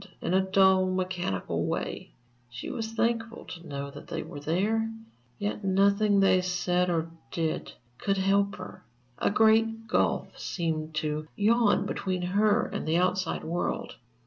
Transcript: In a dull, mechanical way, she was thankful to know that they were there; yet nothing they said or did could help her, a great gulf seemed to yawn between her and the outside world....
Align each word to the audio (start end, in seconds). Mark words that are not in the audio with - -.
In 0.19 0.33
a 0.33 0.41
dull, 0.41 0.87
mechanical 0.89 1.67
way, 1.67 2.09
she 2.49 2.71
was 2.71 2.91
thankful 2.93 3.45
to 3.45 3.67
know 3.67 3.91
that 3.91 4.07
they 4.07 4.23
were 4.23 4.39
there; 4.39 4.89
yet 5.37 5.63
nothing 5.63 6.19
they 6.21 6.41
said 6.41 6.89
or 6.89 7.11
did 7.29 7.71
could 7.99 8.17
help 8.17 8.55
her, 8.55 8.81
a 9.19 9.29
great 9.29 9.87
gulf 9.87 10.35
seemed 10.39 10.95
to 10.95 11.27
yawn 11.35 11.85
between 11.85 12.23
her 12.23 12.65
and 12.65 12.87
the 12.87 12.97
outside 12.97 13.43
world.... 13.43 13.93